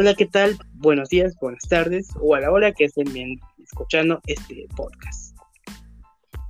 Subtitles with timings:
[0.00, 0.56] Hola, ¿qué tal?
[0.74, 5.36] Buenos días, buenas tardes o a la hora que estén bien escuchando este podcast.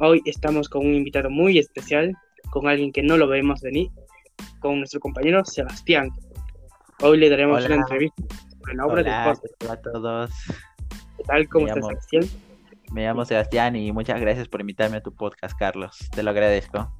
[0.00, 2.14] Hoy estamos con un invitado muy especial,
[2.50, 3.88] con alguien que no lo vemos venir,
[4.60, 6.10] con nuestro compañero Sebastián.
[7.00, 8.22] Hoy le daremos una entrevista
[8.58, 9.62] sobre la obra de podcast.
[9.62, 10.30] Hola a todos.
[11.16, 11.48] ¿Qué tal?
[11.48, 12.24] ¿Cómo estás, Sebastián?
[12.92, 15.96] Me llamo Sebastián y muchas gracias por invitarme a tu podcast, Carlos.
[16.14, 16.92] Te lo agradezco.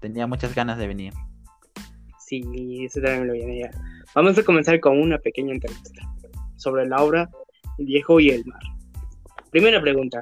[0.00, 1.12] Tenía muchas ganas de venir.
[2.18, 2.42] Sí,
[2.86, 3.70] eso también lo viene ya.
[4.14, 6.02] Vamos a comenzar con una pequeña entrevista
[6.56, 7.30] sobre la obra
[7.78, 8.60] El viejo y el mar.
[9.50, 10.20] Primera pregunta.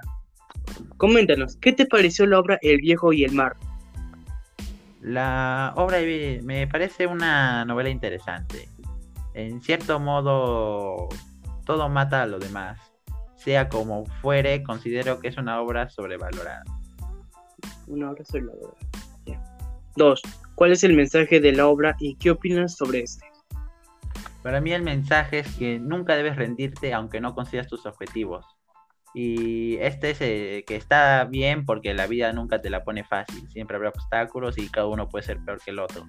[0.99, 3.57] Coméntanos, ¿qué te pareció la obra El viejo y el mar?
[5.01, 5.99] La obra
[6.43, 8.69] me parece una novela interesante.
[9.33, 11.09] En cierto modo,
[11.65, 12.79] todo mata a lo demás.
[13.37, 16.63] Sea como fuere, considero que es una obra sobrevalorada.
[17.87, 18.77] Una obra sobrevalorada.
[19.97, 20.21] Dos,
[20.55, 23.25] ¿cuál es el mensaje de la obra y qué opinas sobre este?
[24.43, 28.45] Para mí el mensaje es que nunca debes rendirte aunque no consigas tus objetivos.
[29.15, 33.49] Y este es eh, que está bien porque la vida nunca te la pone fácil.
[33.51, 36.07] Siempre habrá obstáculos y cada uno puede ser peor que el otro.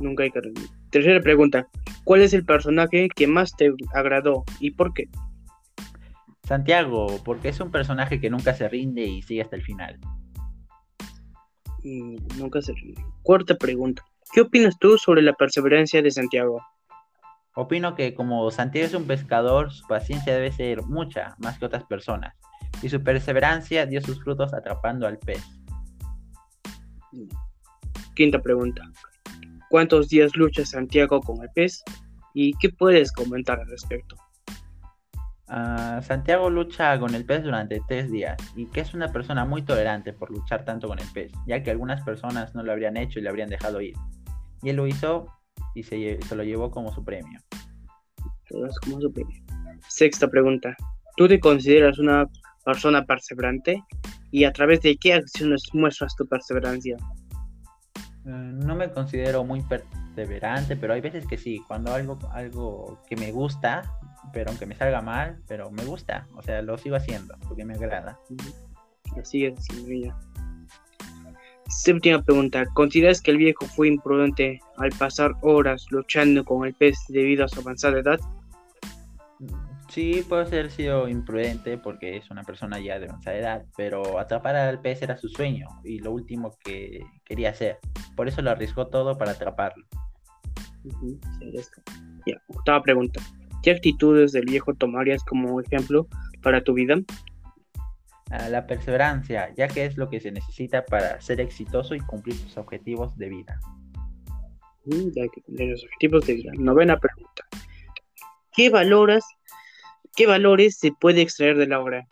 [0.00, 0.68] Nunca hay que rendir.
[0.90, 1.68] Tercera pregunta.
[2.04, 5.08] ¿Cuál es el personaje que más te agradó y por qué?
[6.42, 9.98] Santiago, porque es un personaje que nunca se rinde y sigue hasta el final
[12.38, 12.74] nunca se
[13.22, 14.04] Cuarta pregunta.
[14.34, 16.60] ¿Qué opinas tú sobre la perseverancia de Santiago?
[17.54, 21.84] Opino que como Santiago es un pescador, su paciencia debe ser mucha, más que otras
[21.84, 22.34] personas,
[22.82, 25.40] y su perseverancia dio sus frutos atrapando al pez.
[28.16, 28.82] Quinta pregunta.
[29.70, 31.84] ¿Cuántos días lucha Santiago con el pez?
[32.34, 34.16] ¿Y qué puedes comentar al respecto?
[35.48, 39.62] Ah, Santiago lucha con el pez durante tres días y que es una persona muy
[39.62, 43.18] tolerante por luchar tanto con el pez, ya que algunas personas no lo habrían hecho
[43.18, 43.94] y le habrían dejado ir.
[44.62, 45.26] Y él lo hizo
[45.74, 47.38] y se, lo llevó como su premio.
[48.48, 49.42] Como su premio.
[49.88, 50.74] Sexta pregunta.
[51.16, 52.26] ¿Tú te consideras una
[52.64, 53.82] persona perseverante?
[54.30, 56.96] ¿Y a través de qué acciones muestras tu perseverancia?
[58.24, 61.62] Mm, no me considero muy perseverante, pero hay veces que sí.
[61.68, 63.82] Cuando algo, algo que me gusta,
[64.32, 67.74] pero aunque me salga mal, pero me gusta, o sea, lo sigo haciendo porque me
[67.74, 68.18] agrada.
[69.18, 70.16] Así es, mira.
[71.68, 76.96] Séptima pregunta, ¿consideras que el viejo fue imprudente al pasar horas luchando con el pez
[77.08, 78.20] debido a su avanzada edad?
[79.88, 84.56] Sí, puede ser sido imprudente porque es una persona ya de avanzada edad, pero atrapar
[84.56, 87.78] al pez era su sueño y lo último que quería hacer.
[88.16, 89.86] Por eso lo arriesgó todo para atraparlo.
[92.26, 93.20] Ya, octava pregunta.
[93.64, 96.06] ¿Qué actitudes del viejo tomarías como ejemplo
[96.42, 96.96] para tu vida?
[98.50, 102.58] La perseverancia, ya que es lo que se necesita para ser exitoso y cumplir tus
[102.58, 103.58] objetivos de vida.
[104.84, 106.52] Mm, ya que cumplir los objetivos de vida.
[106.58, 107.46] Novena pregunta.
[108.52, 109.24] ¿Qué valoras,
[110.14, 112.06] qué valores se puede extraer de la obra?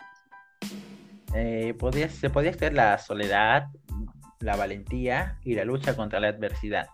[1.34, 1.74] Eh,
[2.08, 3.66] se podría extraer la soledad,
[4.40, 6.86] la valentía y la lucha contra la adversidad.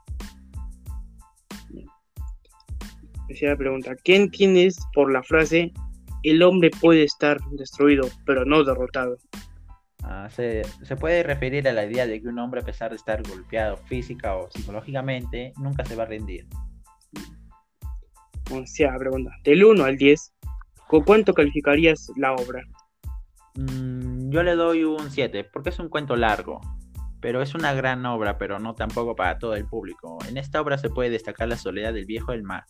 [3.29, 5.73] Decía la pregunta, ¿qué entiendes por la frase
[6.23, 9.19] el hombre puede estar destruido, pero no derrotado?
[10.03, 10.65] Ah, se,
[10.99, 14.37] puede referir a la idea de que un hombre, a pesar de estar golpeado física
[14.37, 16.47] o psicológicamente, nunca se va a rendir.
[18.51, 20.33] O sea, pregunta, del 1 al 10,
[20.87, 22.63] ¿con cuánto calificarías la obra?
[23.57, 26.63] Mm, yo le doy un 7, porque es un cuento largo,
[27.21, 30.17] pero es una gran obra, pero no tampoco para todo el público.
[30.27, 32.65] En esta obra se puede destacar la soledad del viejo del mar,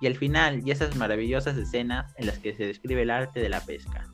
[0.00, 3.48] y el final y esas maravillosas escenas en las que se describe el arte de
[3.48, 4.06] la pesca.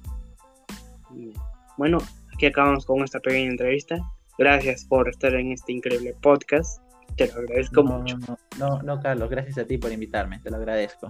[1.77, 1.99] Bueno,
[2.33, 3.99] aquí acabamos con esta pequeña entrevista.
[4.39, 6.81] Gracias por estar en este increíble podcast.
[7.17, 8.17] Te lo agradezco mucho.
[8.59, 11.09] No, no, Carlos, gracias a ti por invitarme, te lo agradezco.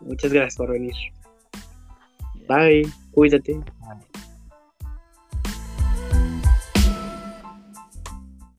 [0.00, 0.94] muchas gracias por venir.
[2.48, 3.60] Bye, cuídate.